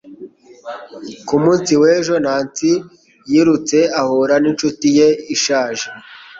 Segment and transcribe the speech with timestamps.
[1.27, 2.71] Ku munsi w'ejo Nancy
[3.31, 5.87] yirutse ahura n'inshuti ye ishaje